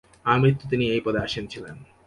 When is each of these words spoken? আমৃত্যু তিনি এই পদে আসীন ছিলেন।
আমৃত্যু 0.25 0.65
তিনি 0.69 0.85
এই 0.93 1.01
পদে 1.05 1.19
আসীন 1.19 1.45
ছিলেন। 1.47 1.75